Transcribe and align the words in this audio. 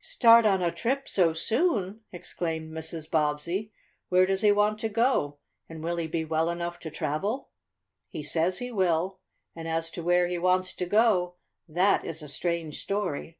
"Start 0.00 0.46
on 0.46 0.62
a 0.62 0.70
trip 0.72 1.06
so 1.06 1.34
soon!" 1.34 2.00
exclaimed 2.10 2.72
Mrs. 2.72 3.10
Bobbsey. 3.10 3.70
"Where 4.08 4.24
does 4.24 4.40
he 4.40 4.50
want 4.50 4.78
to 4.78 4.88
go, 4.88 5.40
and 5.68 5.84
will 5.84 5.96
he 5.96 6.06
be 6.06 6.24
well 6.24 6.48
enough 6.48 6.78
to 6.78 6.90
travel?" 6.90 7.50
"He 8.08 8.22
says 8.22 8.60
he 8.60 8.72
will. 8.72 9.18
And 9.54 9.68
as 9.68 9.90
to 9.90 10.02
where 10.02 10.26
he 10.26 10.38
wants 10.38 10.72
to 10.72 10.86
go, 10.86 11.34
that 11.68 12.02
is 12.02 12.22
a 12.22 12.28
strange 12.28 12.80
story." 12.82 13.36